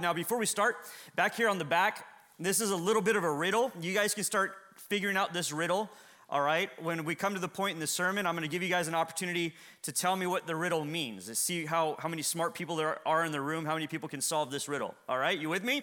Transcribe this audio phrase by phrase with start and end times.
[0.00, 0.76] Now, before we start,
[1.16, 2.06] back here on the back,
[2.38, 3.72] this is a little bit of a riddle.
[3.80, 5.90] You guys can start figuring out this riddle.
[6.30, 8.68] All right, when we come to the point in the sermon, I'm to give you
[8.68, 12.22] guys an opportunity to tell me what the riddle means, to see how, how many
[12.22, 14.94] smart people there are in the room, how many people can solve this riddle.
[15.08, 15.82] All right, you with me?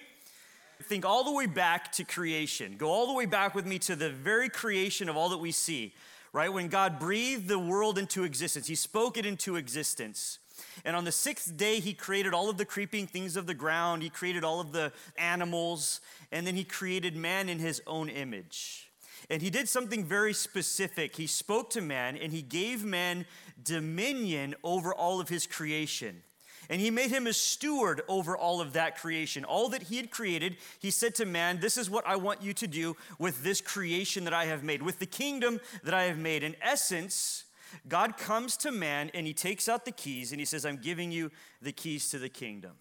[0.83, 2.75] Think all the way back to creation.
[2.77, 5.51] Go all the way back with me to the very creation of all that we
[5.51, 5.93] see,
[6.31, 6.53] right?
[6.53, 10.39] When God breathed the world into existence, He spoke it into existence.
[10.83, 14.03] And on the sixth day, he created all of the creeping things of the ground.
[14.03, 16.01] He created all of the animals.
[16.31, 18.89] And then he created man in his own image.
[19.29, 21.15] And he did something very specific.
[21.15, 23.25] He spoke to man and he gave man
[23.61, 26.21] dominion over all of his creation.
[26.69, 29.45] And he made him a steward over all of that creation.
[29.45, 32.53] All that he had created, he said to man, This is what I want you
[32.53, 36.17] to do with this creation that I have made, with the kingdom that I have
[36.17, 36.43] made.
[36.43, 37.44] In essence,
[37.87, 41.11] God comes to man and he takes out the keys and he says, I'm giving
[41.11, 42.73] you the keys to the kingdom.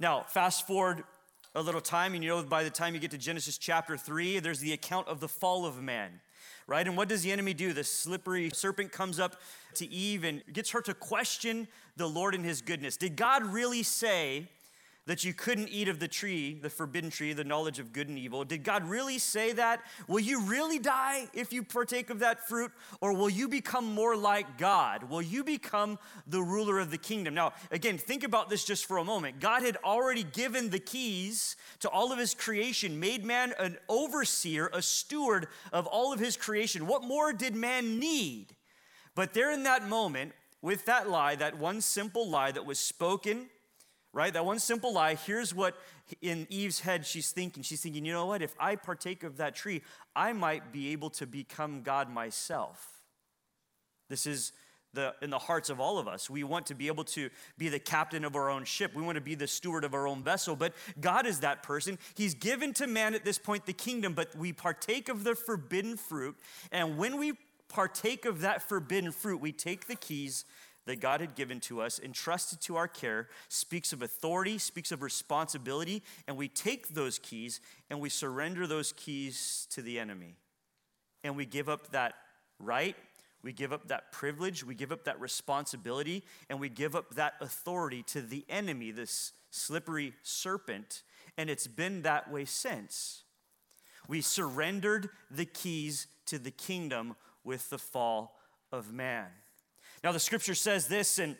[0.00, 1.04] Now, fast forward
[1.54, 4.40] a little time, and you know, by the time you get to Genesis chapter 3,
[4.40, 6.20] there's the account of the fall of man,
[6.66, 6.86] right?
[6.86, 7.72] And what does the enemy do?
[7.72, 9.36] The slippery serpent comes up
[9.74, 12.96] to Eve and gets her to question the Lord and his goodness.
[12.96, 14.48] Did God really say,
[15.06, 18.18] that you couldn't eat of the tree, the forbidden tree, the knowledge of good and
[18.18, 18.42] evil.
[18.44, 19.82] Did God really say that?
[20.08, 22.72] Will you really die if you partake of that fruit?
[23.02, 25.10] Or will you become more like God?
[25.10, 27.34] Will you become the ruler of the kingdom?
[27.34, 29.40] Now, again, think about this just for a moment.
[29.40, 34.70] God had already given the keys to all of his creation, made man an overseer,
[34.72, 36.86] a steward of all of his creation.
[36.86, 38.56] What more did man need?
[39.14, 43.48] But there in that moment, with that lie, that one simple lie that was spoken,
[44.14, 44.32] right?
[44.32, 45.16] That one simple lie.
[45.16, 45.76] Here's what
[46.22, 47.62] in Eve's head she's thinking.
[47.62, 48.40] She's thinking, you know what?
[48.40, 49.82] If I partake of that tree,
[50.14, 53.02] I might be able to become God myself.
[54.08, 54.52] This is
[54.94, 56.30] the, in the hearts of all of us.
[56.30, 58.94] We want to be able to be the captain of our own ship.
[58.94, 60.54] We want to be the steward of our own vessel.
[60.54, 61.98] But God is that person.
[62.14, 65.96] He's given to man at this point the kingdom, but we partake of the forbidden
[65.96, 66.36] fruit.
[66.70, 67.32] And when we
[67.68, 70.44] partake of that forbidden fruit, we take the keys
[70.86, 75.02] that God had given to us, entrusted to our care, speaks of authority, speaks of
[75.02, 80.36] responsibility, and we take those keys and we surrender those keys to the enemy.
[81.22, 82.14] And we give up that
[82.58, 82.96] right,
[83.42, 87.34] we give up that privilege, we give up that responsibility, and we give up that
[87.40, 91.02] authority to the enemy, this slippery serpent.
[91.36, 93.22] And it's been that way since.
[94.06, 98.36] We surrendered the keys to the kingdom with the fall
[98.70, 99.26] of man.
[100.04, 101.34] Now, the scripture says this in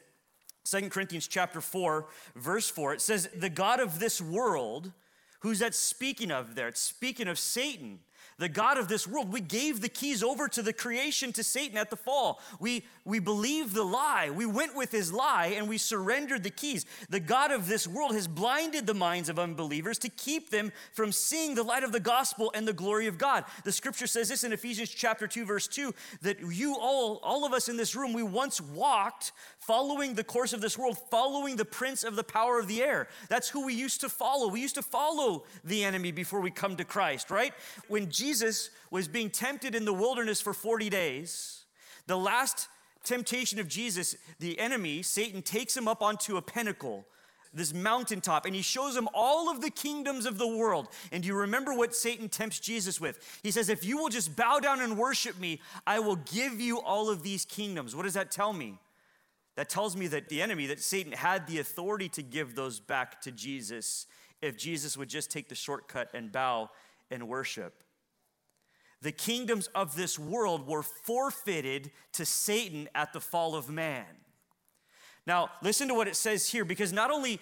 [0.64, 2.94] 2 Corinthians chapter 4, verse 4.
[2.94, 4.90] It says, The God of this world,
[5.40, 6.68] who's that speaking of there?
[6.68, 8.00] It's speaking of Satan
[8.38, 9.32] the God of this world.
[9.32, 12.40] We gave the keys over to the creation to Satan at the fall.
[12.58, 14.30] We, we believed the lie.
[14.30, 16.86] We went with his lie and we surrendered the keys.
[17.08, 21.12] The God of this world has blinded the minds of unbelievers to keep them from
[21.12, 23.44] seeing the light of the gospel and the glory of God.
[23.64, 27.52] The scripture says this in Ephesians chapter 2, verse 2 that you all, all of
[27.52, 31.64] us in this room, we once walked following the course of this world, following the
[31.64, 33.08] prince of the power of the air.
[33.28, 34.48] That's who we used to follow.
[34.48, 37.54] We used to follow the enemy before we come to Christ, right?
[37.88, 41.64] When Jesus was being tempted in the wilderness for 40 days,
[42.06, 42.68] the last
[43.04, 47.06] temptation of Jesus, the enemy, Satan, takes him up onto a pinnacle
[47.54, 50.88] this mountaintop and he shows him all of the kingdoms of the world.
[51.12, 53.40] And do you remember what Satan tempts Jesus with?
[53.42, 56.80] He says, If you will just bow down and worship me, I will give you
[56.80, 57.94] all of these kingdoms.
[57.94, 58.78] What does that tell me?
[59.56, 63.20] That tells me that the enemy, that Satan had the authority to give those back
[63.20, 64.06] to Jesus
[64.42, 66.70] if Jesus would just take the shortcut and bow
[67.10, 67.83] and worship.
[69.04, 74.06] The kingdoms of this world were forfeited to Satan at the fall of man.
[75.26, 77.38] Now, listen to what it says here, because not only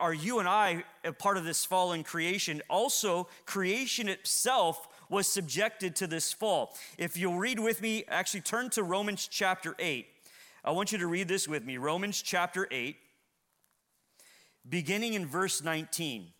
[0.00, 5.94] are, you and I a part of this fallen creation, also creation itself was subjected
[5.96, 6.76] to this fall.
[6.98, 10.08] If you'll read with me, actually turn to Romans chapter 8.
[10.64, 12.96] I want you to read this with me Romans chapter 8,
[14.68, 16.22] beginning in verse 19.
[16.22, 16.30] It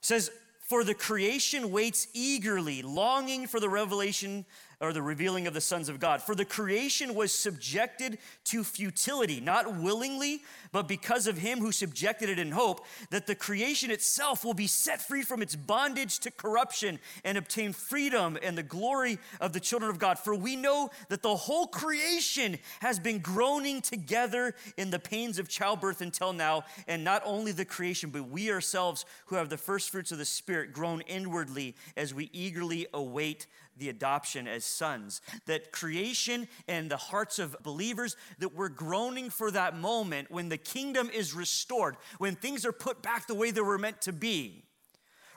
[0.00, 0.32] says,
[0.66, 4.44] For the creation waits eagerly, longing for the revelation
[4.80, 6.22] or the revealing of the sons of God.
[6.22, 10.42] For the creation was subjected to futility, not willingly,
[10.72, 14.66] but because of him who subjected it in hope, that the creation itself will be
[14.66, 19.60] set free from its bondage to corruption and obtain freedom and the glory of the
[19.60, 20.18] children of God.
[20.18, 25.48] For we know that the whole creation has been groaning together in the pains of
[25.48, 29.90] childbirth until now, and not only the creation, but we ourselves who have the first
[29.90, 33.46] fruits of the Spirit groan inwardly as we eagerly await
[33.76, 35.20] the adoption as sons.
[35.46, 40.58] That creation and the hearts of believers, that we're groaning for that moment when the
[40.58, 44.65] kingdom is restored, when things are put back the way they were meant to be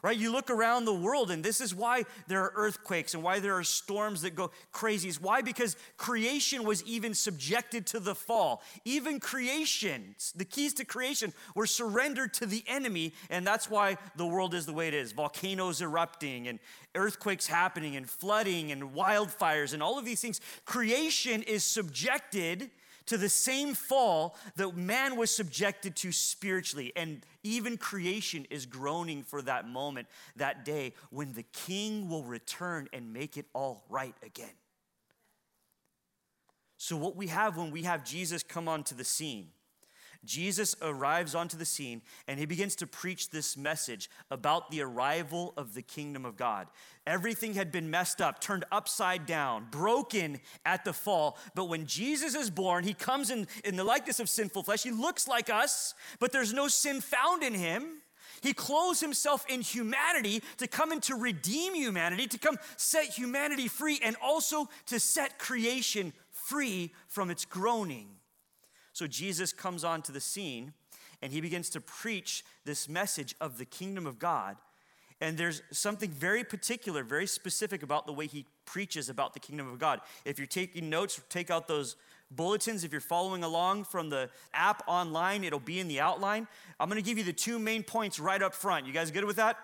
[0.01, 0.17] right?
[0.17, 3.57] You look around the world, and this is why there are earthquakes and why there
[3.57, 5.09] are storms that go crazy.
[5.09, 5.41] It's why?
[5.41, 8.61] Because creation was even subjected to the fall.
[8.85, 14.25] Even creation, the keys to creation, were surrendered to the enemy, and that's why the
[14.25, 16.59] world is the way it is volcanoes erupting, and
[16.95, 20.41] earthquakes happening, and flooding, and wildfires, and all of these things.
[20.65, 22.71] Creation is subjected
[23.09, 26.93] to the same fall that man was subjected to spiritually.
[26.95, 32.87] And even creation is groaning for that moment, that day, when the king will return
[32.93, 34.53] and make it all right again.
[36.77, 39.49] So, what we have when we have Jesus come onto the scene
[40.25, 45.53] Jesus arrives onto the scene and he begins to preach this message about the arrival
[45.55, 46.67] of the kingdom of God.
[47.07, 51.37] Everything had been messed up, turned upside down, broken at the fall.
[51.55, 54.83] But when Jesus is born, he comes in, in the likeness of sinful flesh.
[54.83, 58.01] He looks like us, but there's no sin found in him.
[58.41, 63.67] He clothes himself in humanity to come and to redeem humanity, to come set humanity
[63.67, 68.18] free, and also to set creation free from its groaning.
[68.93, 70.73] So Jesus comes onto the scene
[71.21, 74.57] and he begins to preach this message of the kingdom of God.
[75.21, 79.69] And there's something very particular, very specific about the way he preaches about the kingdom
[79.71, 79.99] of God.
[80.23, 81.97] If you're taking notes, take out those
[82.31, 82.83] bulletins.
[82.85, 86.47] If you're following along from the app online, it'll be in the outline.
[86.79, 88.85] I'm going to give you the two main points right up front.
[88.85, 89.57] You guys good with that?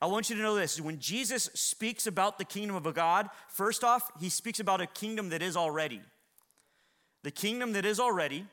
[0.00, 0.80] I want you to know this.
[0.80, 5.28] When Jesus speaks about the kingdom of God, first off, he speaks about a kingdom
[5.30, 6.00] that is already.
[7.24, 8.46] The kingdom that is already,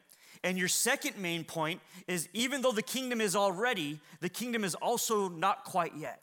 [0.45, 4.75] and your second main point is even though the kingdom is already, the kingdom is
[4.75, 6.21] also not quite yet.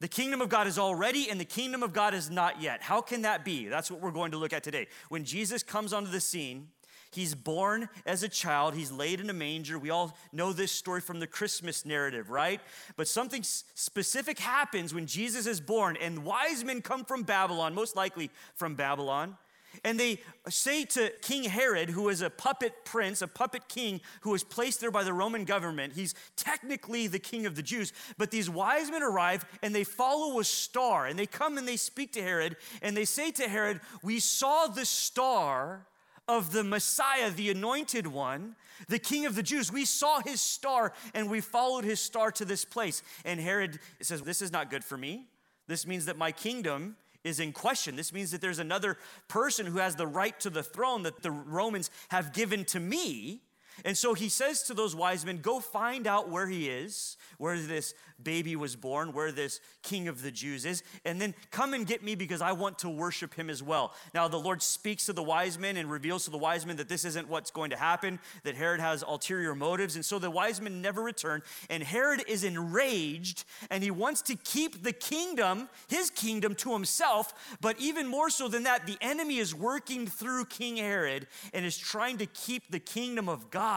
[0.00, 2.80] The kingdom of God is already, and the kingdom of God is not yet.
[2.80, 3.66] How can that be?
[3.66, 4.86] That's what we're going to look at today.
[5.08, 6.68] When Jesus comes onto the scene,
[7.10, 8.74] He's born as a child.
[8.74, 9.78] He's laid in a manger.
[9.78, 12.60] We all know this story from the Christmas narrative, right?
[12.96, 17.96] But something specific happens when Jesus is born, and wise men come from Babylon, most
[17.96, 19.36] likely from Babylon.
[19.84, 24.30] And they say to King Herod, who is a puppet prince, a puppet king who
[24.30, 27.92] was placed there by the Roman government, he's technically the king of the Jews.
[28.16, 31.76] But these wise men arrive and they follow a star and they come and they
[31.76, 35.86] speak to Herod and they say to Herod, We saw the star
[36.26, 38.54] of the Messiah, the anointed one,
[38.88, 39.72] the king of the Jews.
[39.72, 43.02] We saw his star and we followed his star to this place.
[43.24, 45.26] And Herod says, This is not good for me.
[45.66, 47.96] This means that my kingdom is in question.
[47.96, 48.96] This means that there's another
[49.28, 53.42] person who has the right to the throne that the Romans have given to me.
[53.84, 57.58] And so he says to those wise men, Go find out where he is, where
[57.58, 61.86] this baby was born, where this king of the Jews is, and then come and
[61.86, 63.94] get me because I want to worship him as well.
[64.12, 66.88] Now, the Lord speaks to the wise men and reveals to the wise men that
[66.88, 69.94] this isn't what's going to happen, that Herod has ulterior motives.
[69.94, 71.42] And so the wise men never return.
[71.70, 77.56] And Herod is enraged and he wants to keep the kingdom, his kingdom, to himself.
[77.60, 81.78] But even more so than that, the enemy is working through King Herod and is
[81.78, 83.67] trying to keep the kingdom of God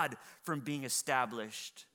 [0.43, 1.86] from being established.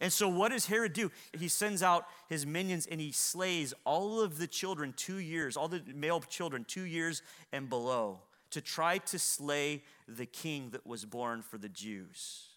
[0.00, 1.10] And so, what does Herod do?
[1.38, 5.68] He sends out his minions and he slays all of the children two years, all
[5.68, 11.04] the male children two years and below, to try to slay the king that was
[11.04, 12.55] born for the Jews.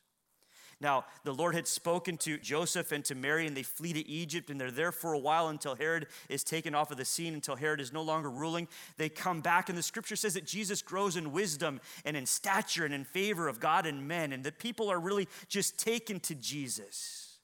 [0.81, 4.49] Now, the Lord had spoken to Joseph and to Mary, and they flee to Egypt,
[4.49, 7.57] and they're there for a while until Herod is taken off of the scene, until
[7.57, 8.67] Herod is no longer ruling.
[8.95, 12.85] They come back, and the scripture says that Jesus grows in wisdom and in stature
[12.85, 16.35] and in favor of God and men, and that people are really just taken to
[16.35, 17.39] Jesus.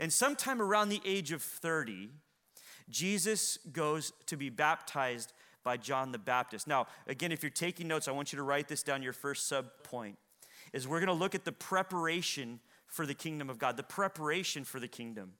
[0.00, 2.10] And sometime around the age of 30,
[2.90, 6.66] Jesus goes to be baptized by John the Baptist.
[6.66, 9.46] Now, again, if you're taking notes, I want you to write this down your first
[9.46, 10.18] sub point.
[10.72, 12.58] Is we're going to look at the preparation
[12.92, 15.32] for the kingdom of God, the preparation for the kingdom.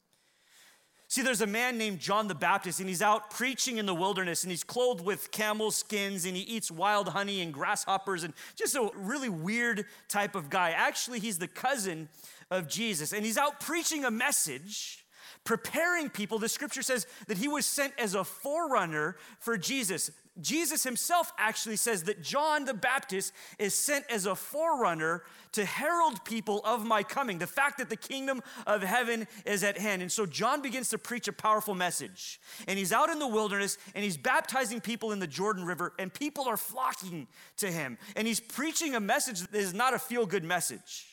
[1.06, 4.42] See, there's a man named John the Baptist, and he's out preaching in the wilderness,
[4.42, 8.75] and he's clothed with camel skins, and he eats wild honey and grasshoppers, and just
[8.75, 10.71] a really weird type of guy.
[10.71, 12.09] Actually, he's the cousin
[12.50, 13.12] of Jesus.
[13.12, 15.04] And he's out preaching a message,
[15.44, 16.38] preparing people.
[16.38, 20.11] The scripture says that he was sent as a forerunner for Jesus.
[20.41, 26.25] Jesus himself actually says that John the Baptist is sent as a forerunner to herald
[26.25, 30.01] people of my coming, the fact that the kingdom of heaven is at hand.
[30.01, 32.41] And so John begins to preach a powerful message.
[32.67, 36.12] And he's out in the wilderness and he's baptizing people in the Jordan River, and
[36.12, 37.99] people are flocking to him.
[38.17, 41.07] And he's preaching a message that is not a feel good message.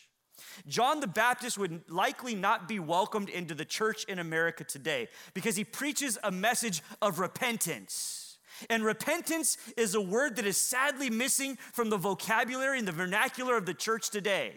[0.65, 5.57] John the Baptist would likely not be welcomed into the church in America today because
[5.57, 8.28] he preaches a message of repentance.
[8.69, 13.57] And repentance is a word that is sadly missing from the vocabulary and the vernacular
[13.57, 14.53] of the church today.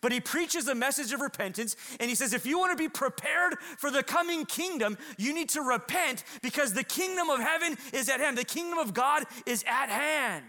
[0.00, 2.88] But he preaches a message of repentance, and he says, if you want to be
[2.88, 8.08] prepared for the coming kingdom, you need to repent because the kingdom of heaven is
[8.08, 8.38] at hand.
[8.38, 10.44] The kingdom of God is at hand.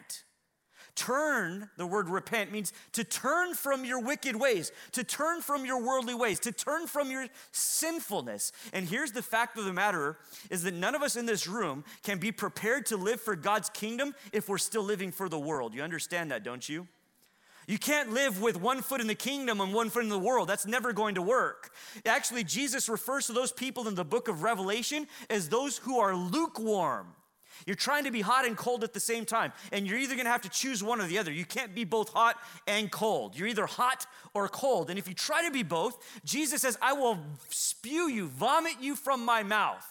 [0.95, 5.81] Turn, the word repent means to turn from your wicked ways, to turn from your
[5.81, 8.51] worldly ways, to turn from your sinfulness.
[8.73, 10.17] And here's the fact of the matter
[10.51, 13.69] is that none of us in this room can be prepared to live for God's
[13.69, 15.73] kingdom if we're still living for the world.
[15.73, 16.87] You understand that, don't you?
[17.67, 20.49] You can't live with one foot in the kingdom and one foot in the world.
[20.49, 21.71] That's never going to work.
[22.05, 26.15] Actually, Jesus refers to those people in the book of Revelation as those who are
[26.15, 27.15] lukewarm.
[27.65, 30.29] You're trying to be hot and cold at the same time, and you're either gonna
[30.29, 31.31] have to choose one or the other.
[31.31, 33.37] You can't be both hot and cold.
[33.37, 34.89] You're either hot or cold.
[34.89, 37.19] And if you try to be both, Jesus says, I will
[37.49, 39.85] spew you, vomit you from my mouth.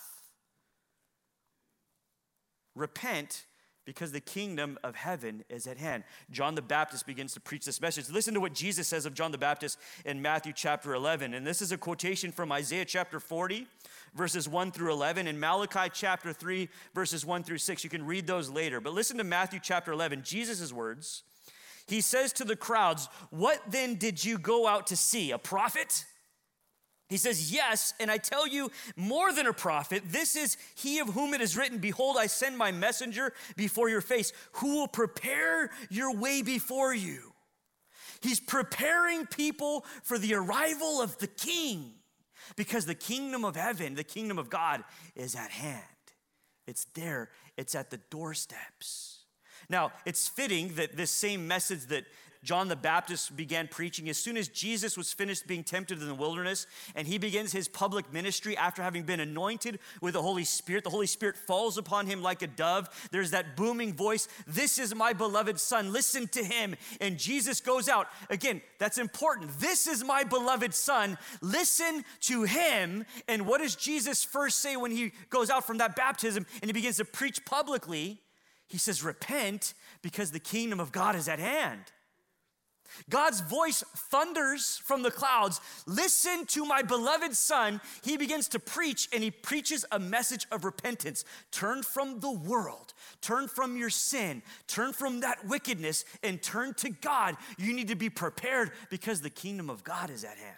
[2.75, 3.45] Repent
[3.85, 6.05] because the kingdom of heaven is at hand.
[6.31, 8.09] John the Baptist begins to preach this message.
[8.11, 11.35] Listen to what Jesus says of John the Baptist in Matthew chapter 11.
[11.35, 13.67] And this is a quotation from Isaiah chapter 40,
[14.15, 17.85] verses 1 through 11, and Malachi chapter 3, verses 1 through 6.
[17.85, 18.81] You can read those later.
[18.81, 21.23] But listen to Matthew chapter 11, Jesus' words.
[21.87, 25.31] He says to the crowds, What then did you go out to see?
[25.31, 26.05] A prophet?
[27.09, 30.03] He says, Yes, and I tell you more than a prophet.
[30.07, 34.01] This is he of whom it is written, Behold, I send my messenger before your
[34.01, 37.33] face, who will prepare your way before you.
[38.23, 41.95] He's preparing people for the arrival of the king
[42.57, 44.85] because the kingdom of heaven, the kingdom of God,
[45.15, 45.83] is at hand.
[46.67, 49.21] It's there, it's at the doorsteps.
[49.69, 52.05] Now, it's fitting that this same message that
[52.45, 56.15] John the Baptist began preaching as soon as Jesus was finished being tempted in the
[56.15, 60.83] wilderness and he begins his public ministry after having been anointed with the Holy Spirit.
[60.83, 62.89] The Holy Spirit falls upon him like a dove.
[63.13, 66.75] There's that booming voice This is my beloved Son, listen to him.
[67.01, 68.09] And Jesus goes out.
[68.29, 69.51] Again, that's important.
[69.61, 73.05] This is my beloved Son, listen to him.
[73.29, 76.73] And what does Jesus first say when he goes out from that baptism and he
[76.73, 78.21] begins to preach publicly?
[78.67, 81.93] He says, Repent because the kingdom of God is at hand.
[83.09, 85.61] God's voice thunders from the clouds.
[85.87, 87.81] Listen to my beloved son.
[88.03, 91.25] He begins to preach and he preaches a message of repentance.
[91.51, 96.91] Turn from the world, turn from your sin, turn from that wickedness, and turn to
[96.91, 97.37] God.
[97.59, 100.57] You need to be prepared because the kingdom of God is at hand.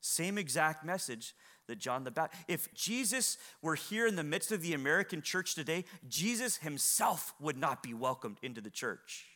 [0.00, 1.34] Same exact message
[1.66, 2.42] that John the Baptist.
[2.48, 7.56] If Jesus were here in the midst of the American church today, Jesus himself would
[7.56, 9.26] not be welcomed into the church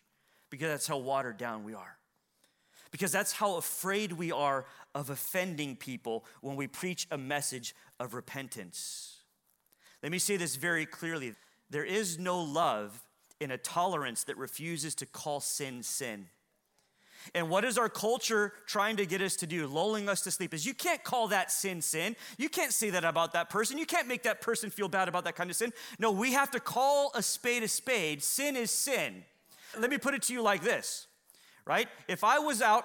[0.51, 1.99] because that's how watered down we are.
[2.91, 8.15] Because that's how afraid we are of offending people when we preach a message of
[8.15, 9.23] repentance.
[10.03, 11.35] Let me say this very clearly
[11.71, 13.03] there is no love
[13.41, 16.27] in a tolerance that refuses to call sin sin.
[17.35, 19.67] And what is our culture trying to get us to do?
[19.67, 22.17] Lulling us to sleep is you can't call that sin sin.
[22.37, 23.79] You can't say that about that person.
[23.79, 25.73] You can't make that person feel bad about that kind of sin.
[25.99, 28.23] No, we have to call a spade a spade.
[28.23, 29.25] Sin is sin.
[29.79, 31.07] Let me put it to you like this,
[31.67, 31.89] right?
[32.09, 32.85] If I was out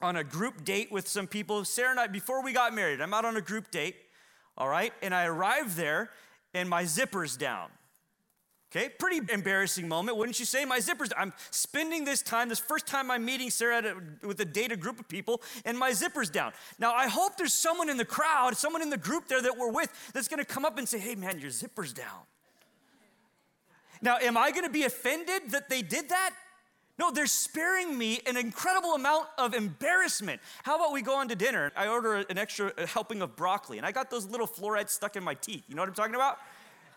[0.00, 3.14] on a group date with some people, Sarah and I, before we got married, I'm
[3.14, 3.96] out on a group date,
[4.56, 4.92] all right?
[5.02, 6.10] And I arrive there
[6.52, 7.68] and my zipper's down.
[8.70, 10.64] Okay, pretty embarrassing moment, wouldn't you say?
[10.64, 11.20] My zipper's, down.
[11.20, 14.76] I'm spending this time, this first time I'm meeting Sarah a, with a date, a
[14.76, 16.52] group of people, and my zipper's down.
[16.80, 19.70] Now, I hope there's someone in the crowd, someone in the group there that we're
[19.70, 22.22] with, that's gonna come up and say, hey man, your zipper's down.
[24.04, 26.34] Now, am I gonna be offended that they did that?
[26.98, 30.42] No, they're sparing me an incredible amount of embarrassment.
[30.62, 31.72] How about we go on to dinner?
[31.74, 35.24] I order an extra helping of broccoli, and I got those little florets stuck in
[35.24, 35.64] my teeth.
[35.68, 36.38] You know what I'm talking about?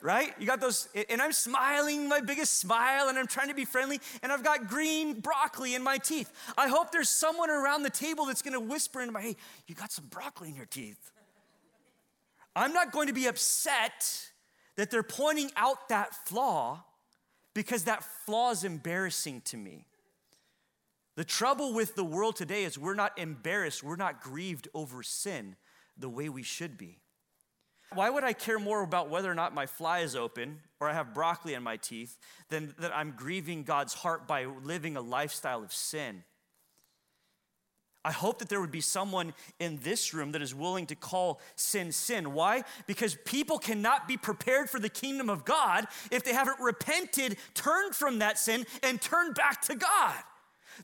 [0.02, 0.34] Right?
[0.38, 4.02] You got those, and I'm smiling my biggest smile, and I'm trying to be friendly,
[4.22, 6.30] and I've got green broccoli in my teeth.
[6.58, 9.94] I hope there's someone around the table that's gonna whisper in my, hey, you got
[9.94, 11.12] some broccoli in your teeth.
[12.54, 14.30] I'm not going to be upset
[14.76, 16.84] that they're pointing out that flaw
[17.58, 19.88] because that flaw is embarrassing to me.
[21.16, 25.56] The trouble with the world today is we're not embarrassed, we're not grieved over sin,
[25.98, 27.00] the way we should be.
[27.92, 30.94] Why would I care more about whether or not my fly is open or I
[30.94, 35.64] have broccoli in my teeth than that I'm grieving God's heart by living a lifestyle
[35.64, 36.26] of sin?
[38.08, 41.42] I hope that there would be someone in this room that is willing to call
[41.58, 42.34] sin sin.
[42.34, 42.64] Why?
[42.88, 47.96] Because people cannot be prepared for the kingdom of God if they haven't repented, turned
[47.96, 50.16] from that sin, and turned back to God.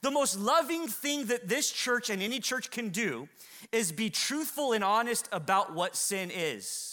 [0.01, 3.29] The most loving thing that this church and any church can do
[3.71, 6.92] is be truthful and honest about what sin is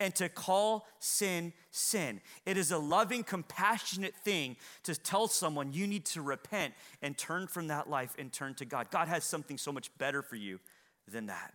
[0.00, 2.20] and to call sin sin.
[2.46, 7.46] It is a loving, compassionate thing to tell someone you need to repent and turn
[7.46, 8.90] from that life and turn to God.
[8.90, 10.60] God has something so much better for you
[11.10, 11.54] than that.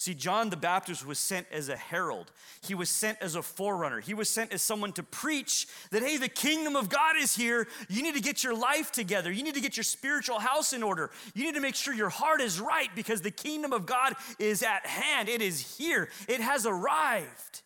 [0.00, 2.32] See, John the Baptist was sent as a herald.
[2.62, 4.00] He was sent as a forerunner.
[4.00, 7.68] He was sent as someone to preach that, hey, the kingdom of God is here.
[7.90, 9.30] You need to get your life together.
[9.30, 11.10] You need to get your spiritual house in order.
[11.34, 14.62] You need to make sure your heart is right because the kingdom of God is
[14.62, 15.28] at hand.
[15.28, 17.60] It is here, it has arrived.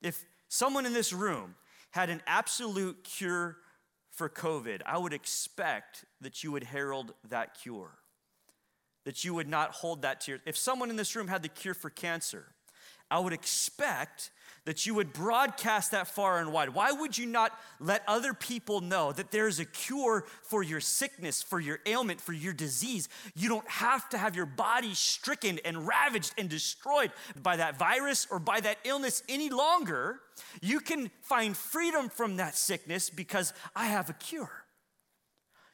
[0.00, 1.56] If someone in this room
[1.90, 3.56] had an absolute cure
[4.10, 7.98] for COVID, I would expect that you would herald that cure
[9.04, 10.40] that you would not hold that to your.
[10.46, 12.46] If someone in this room had the cure for cancer,
[13.10, 14.30] I would expect
[14.64, 16.68] that you would broadcast that far and wide.
[16.68, 21.42] Why would you not let other people know that there's a cure for your sickness,
[21.42, 23.08] for your ailment, for your disease?
[23.34, 27.10] You don't have to have your body stricken and ravaged and destroyed
[27.42, 30.20] by that virus or by that illness any longer.
[30.60, 34.64] You can find freedom from that sickness because I have a cure.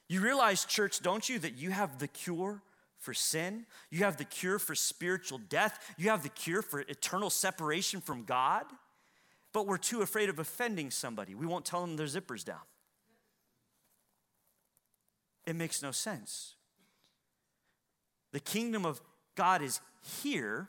[0.08, 2.62] You realize, church, don't you, that you have the cure
[2.98, 3.66] for sin.
[3.90, 5.94] You have the cure for spiritual death.
[5.96, 8.64] You have the cure for eternal separation from God.
[9.52, 11.34] But we're too afraid of offending somebody.
[11.34, 12.60] We won't tell them their zippers down.
[15.46, 16.54] It makes no sense.
[18.32, 19.00] The kingdom of
[19.34, 19.80] God is
[20.22, 20.68] here.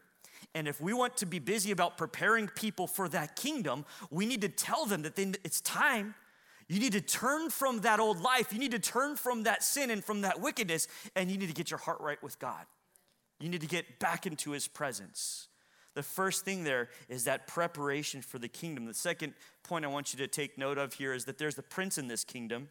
[0.56, 4.42] And if we want to be busy about preparing people for that kingdom, we need
[4.42, 6.16] to tell them that it's time
[6.70, 8.54] you need to turn from that old life.
[8.54, 11.54] You need to turn from that sin and from that wickedness, and you need to
[11.54, 12.66] get your heart right with God.
[13.40, 15.48] You need to get back into His presence.
[15.96, 18.86] The first thing there is that preparation for the kingdom.
[18.86, 21.64] The second point I want you to take note of here is that there's a
[21.64, 22.70] prince in this kingdom.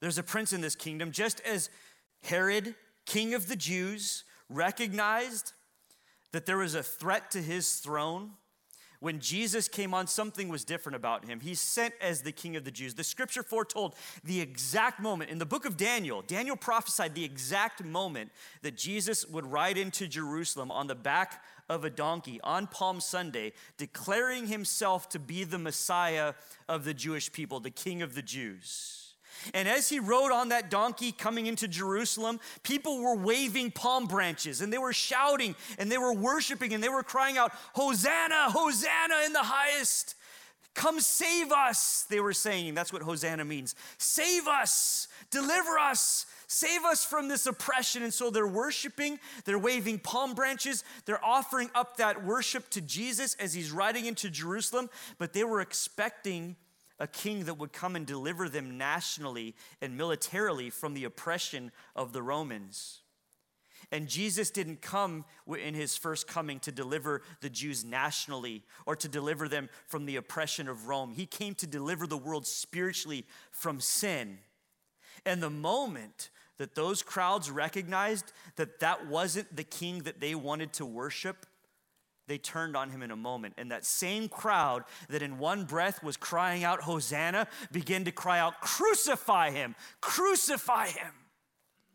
[0.00, 1.70] There's a prince in this kingdom, just as
[2.22, 5.52] Herod, king of the Jews, recognized
[6.30, 8.32] that there was a threat to his throne
[9.02, 11.40] when Jesus came on, something was different about him.
[11.40, 12.94] He's sent as the king of the Jews.
[12.94, 16.22] The scripture foretold the exact moment in the book of Daniel.
[16.22, 18.30] Daniel prophesied the exact moment
[18.62, 23.54] that Jesus would ride into Jerusalem on the back of a donkey on Palm Sunday,
[23.76, 26.34] declaring himself to be the Messiah
[26.68, 29.01] of the Jewish people, the king of the Jews.
[29.54, 34.60] And as he rode on that donkey coming into Jerusalem, people were waving palm branches
[34.60, 39.22] and they were shouting and they were worshiping and they were crying out, Hosanna, Hosanna
[39.26, 40.14] in the highest.
[40.74, 42.74] Come save us, they were saying.
[42.74, 43.74] That's what Hosanna means.
[43.98, 48.02] Save us, deliver us, save us from this oppression.
[48.02, 53.34] And so they're worshiping, they're waving palm branches, they're offering up that worship to Jesus
[53.34, 56.56] as he's riding into Jerusalem, but they were expecting
[57.02, 62.12] a king that would come and deliver them nationally and militarily from the oppression of
[62.12, 63.00] the Romans.
[63.90, 65.24] And Jesus didn't come
[65.58, 70.14] in his first coming to deliver the Jews nationally or to deliver them from the
[70.14, 71.12] oppression of Rome.
[71.12, 74.38] He came to deliver the world spiritually from sin.
[75.26, 80.72] And the moment that those crowds recognized that that wasn't the king that they wanted
[80.74, 81.46] to worship,
[82.32, 83.52] they turned on him in a moment.
[83.58, 88.38] And that same crowd that in one breath was crying out, Hosanna, began to cry
[88.38, 91.12] out, Crucify him, crucify him,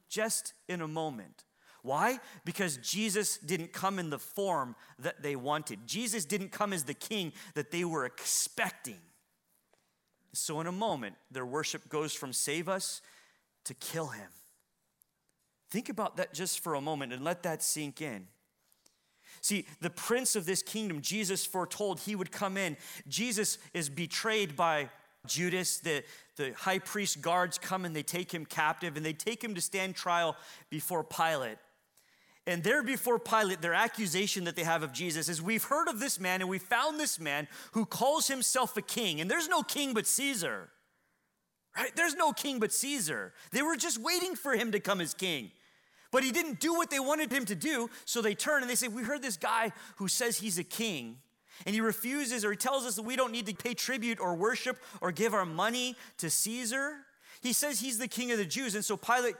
[0.08, 1.44] just in a moment.
[1.82, 2.20] Why?
[2.46, 5.80] Because Jesus didn't come in the form that they wanted.
[5.88, 9.00] Jesus didn't come as the king that they were expecting.
[10.34, 13.02] So, in a moment, their worship goes from save us
[13.64, 14.30] to kill him.
[15.72, 18.28] Think about that just for a moment and let that sink in.
[19.42, 22.78] See, the prince of this kingdom, Jesus foretold he would come in.
[23.08, 24.90] Jesus is betrayed by
[25.26, 25.80] Judas.
[25.80, 26.04] The,
[26.36, 29.62] the high priest guards come and they take him captive and they take him to
[29.62, 30.36] stand trial
[30.70, 31.58] before Pilate.
[32.48, 36.00] And there before Pilate, their accusation that they have of Jesus is we've heard of
[36.00, 39.20] this man and we found this man who calls himself a king.
[39.20, 40.70] And there's no king but Caesar,
[41.76, 41.94] right?
[41.94, 43.34] There's no king but Caesar.
[43.52, 45.52] They were just waiting for him to come as king.
[46.12, 48.76] But he didn't do what they wanted him to do, so they turn and they
[48.76, 51.18] say, We heard this guy who says he's a king,
[51.66, 54.36] and he refuses or he tells us that we don't need to pay tribute or
[54.36, 56.98] worship or give our money to Caesar.
[57.42, 59.36] He says he's the king of the Jews, and so Pilate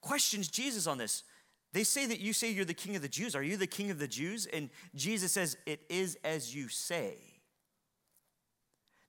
[0.00, 1.24] questions Jesus on this.
[1.72, 3.34] They say that you say you're the king of the Jews.
[3.34, 4.46] Are you the king of the Jews?
[4.46, 7.16] And Jesus says, It is as you say.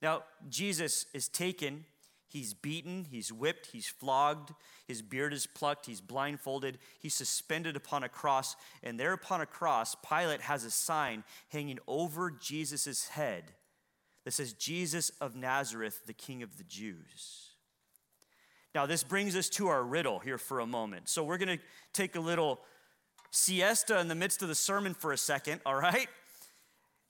[0.01, 1.86] Now, Jesus is taken,
[2.34, 4.54] he's beaten, he's whipped, he's flogged,
[4.88, 9.46] his beard is plucked, he's blindfolded, he's suspended upon a cross, and there upon a
[9.46, 13.54] cross, Pilate has a sign hanging over Jesus' head
[14.26, 17.52] that says, Jesus of Nazareth, the King of the Jews.
[18.74, 21.10] Now, this brings us to our riddle here for a moment.
[21.10, 22.62] So, we're going to take a little
[23.30, 26.08] siesta in the midst of the sermon for a second, all right?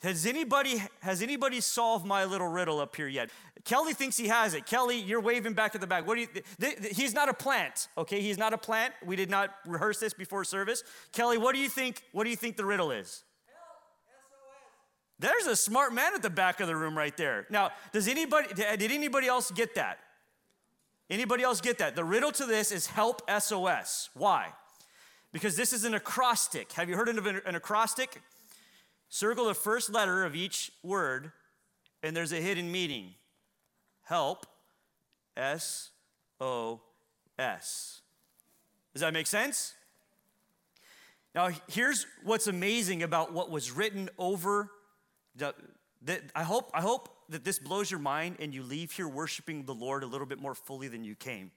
[0.03, 3.29] Has anybody has anybody solved my little riddle up here yet?
[3.63, 4.65] Kelly thinks he has it.
[4.65, 6.05] Kelly, you're waving back at the back.
[6.05, 6.27] What do you?
[6.27, 8.19] Th- th- th- he's not a plant, okay?
[8.19, 8.93] He's not a plant.
[9.05, 10.83] We did not rehearse this before service.
[11.13, 12.03] Kelly, what do you think?
[12.11, 13.23] What do you think the riddle is?
[13.47, 13.77] Help
[14.21, 15.19] SOS.
[15.19, 17.47] There's a smart man at the back of the room right there.
[17.49, 18.53] Now, does anybody?
[18.53, 19.99] Did anybody else get that?
[21.09, 21.95] Anybody else get that?
[21.95, 24.09] The riddle to this is help SOS.
[24.15, 24.49] Why?
[25.31, 26.73] Because this is an acrostic.
[26.73, 28.21] Have you heard of an acrostic?
[29.13, 31.31] Circle the first letter of each word,
[32.01, 33.13] and there's a hidden meaning.
[34.01, 34.47] Help,
[35.37, 35.91] S
[36.41, 36.81] O
[37.37, 38.01] S.
[38.91, 39.75] Does that make sense?
[41.35, 44.71] Now, here's what's amazing about what was written over.
[45.35, 45.53] The,
[46.35, 49.75] I, hope, I hope that this blows your mind and you leave here worshiping the
[49.75, 51.51] Lord a little bit more fully than you came.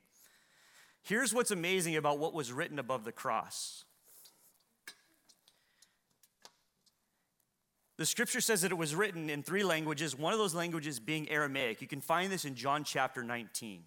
[1.01, 3.87] Here's what's amazing about what was written above the cross
[7.99, 11.29] The scripture says that it was written in three languages, one of those languages being
[11.31, 11.81] Aramaic.
[11.81, 13.85] You can find this in John chapter 19.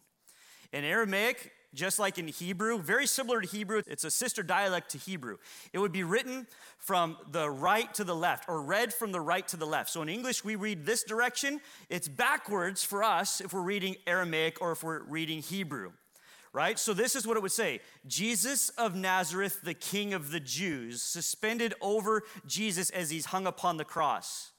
[0.72, 4.98] In Aramaic, just like in Hebrew, very similar to Hebrew, it's a sister dialect to
[4.98, 5.38] Hebrew.
[5.74, 6.48] It would be written
[6.80, 9.92] from the right to the left or read from the right to the left.
[9.92, 11.62] So in English, we read this direction.
[11.90, 15.92] It's backwards for us if we're reading Aramaic or if we're reading Hebrew
[16.60, 16.78] right?
[16.78, 21.02] So this is what it would say Jesus of Nazareth, the King of the Jews,
[21.02, 24.52] suspended over Jesus as he's hung upon the cross.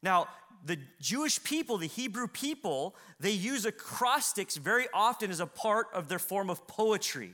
[0.00, 0.28] Now,
[0.64, 6.06] the Jewish people, the Hebrew people, they use acrostics very often as a part of
[6.06, 7.32] their form of poetry.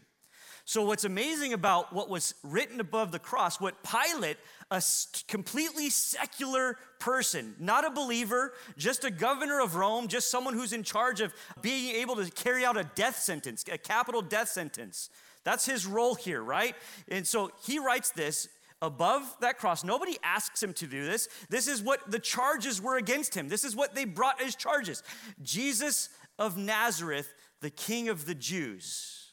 [0.67, 4.39] So, what's amazing about what was written above the cross, what Pilate,
[4.71, 4.83] a
[5.29, 10.83] completely secular person, not a believer, just a governor of Rome, just someone who's in
[10.83, 15.11] charge of being able to carry out a death sentence, a capital death sentence.
[15.45, 16.75] That's his role here, right?
[17.09, 18.49] And so he writes this
[18.81, 19.85] above that cross.
[19.85, 21.29] Nobody asks him to do this.
[21.51, 23.51] This is what the charges were against him.
[23.51, 25.03] This is what they brought as charges
[25.43, 29.24] Jesus of Nazareth, the King of the Jews.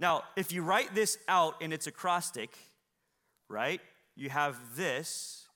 [0.00, 2.56] Now, if you write this out in its acrostic,
[3.48, 3.80] right,
[4.14, 5.46] you have this,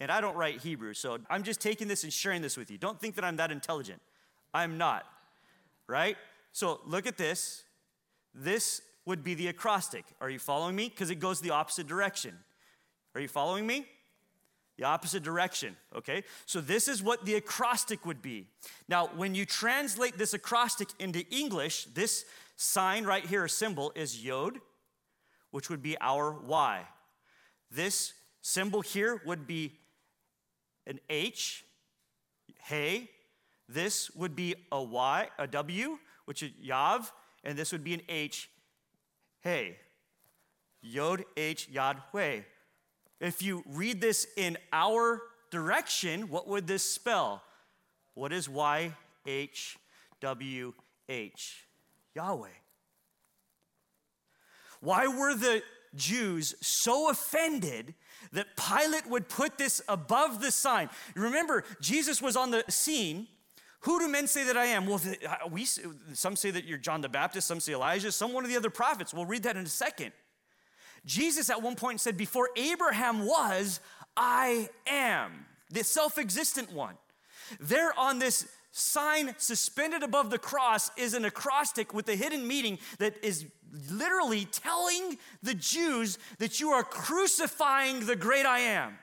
[0.00, 2.78] and I don't write Hebrew, so I'm just taking this and sharing this with you.
[2.78, 4.00] Don't think that I'm that intelligent.
[4.54, 5.04] I'm not,
[5.86, 6.16] right?
[6.52, 7.64] So look at this.
[8.34, 10.04] This would be the acrostic.
[10.20, 10.88] Are you following me?
[10.88, 12.34] Because it goes the opposite direction.
[13.14, 13.86] Are you following me?
[14.76, 16.24] The opposite direction, okay?
[16.44, 18.46] So this is what the acrostic would be.
[18.88, 24.24] Now, when you translate this acrostic into English, this sign right here, a symbol, is
[24.24, 24.58] Yod,
[25.50, 26.82] which would be our Y.
[27.70, 29.78] This symbol here would be
[30.86, 31.64] an H,
[32.58, 33.10] Hey.
[33.68, 37.10] This would be a Y, a W, which is Vav,
[37.44, 38.48] and this would be an H,
[39.40, 39.76] Hey.
[40.82, 42.42] Yod, H, Yad, Hui.
[43.20, 47.42] If you read this in our direction, what would this spell?
[48.14, 48.92] What is Y,
[49.26, 49.78] H,
[50.20, 50.72] W,
[51.08, 51.65] H?
[52.16, 52.48] Yahweh.
[54.80, 55.62] Why were the
[55.94, 57.94] Jews so offended
[58.32, 60.88] that Pilate would put this above the sign?
[61.14, 63.28] Remember, Jesus was on the scene.
[63.80, 64.86] Who do men say that I am?
[64.86, 68.44] Well, uh, we, some say that you're John the Baptist, some say Elijah, some one
[68.44, 69.14] of the other prophets.
[69.14, 70.12] We'll read that in a second.
[71.04, 73.80] Jesus at one point said, Before Abraham was,
[74.16, 76.96] I am, the self existent one.
[77.60, 82.78] They're on this sign suspended above the cross is an acrostic with a hidden meaning
[82.98, 83.46] that is
[83.90, 88.98] literally telling the Jews that you are crucifying the great I am.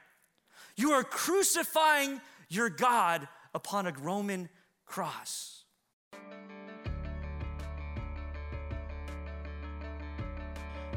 [0.76, 4.48] You are crucifying your God upon a Roman
[4.86, 5.64] cross.